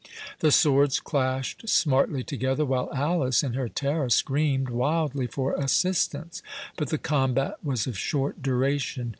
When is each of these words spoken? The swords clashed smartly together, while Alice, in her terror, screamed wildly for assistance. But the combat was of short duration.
The 0.39 0.51
swords 0.51 0.99
clashed 0.99 1.69
smartly 1.69 2.23
together, 2.23 2.65
while 2.65 2.89
Alice, 2.91 3.43
in 3.43 3.53
her 3.53 3.69
terror, 3.69 4.09
screamed 4.09 4.69
wildly 4.69 5.27
for 5.27 5.53
assistance. 5.53 6.41
But 6.75 6.89
the 6.89 6.97
combat 6.97 7.57
was 7.63 7.85
of 7.85 7.99
short 7.99 8.41
duration. 8.41 9.09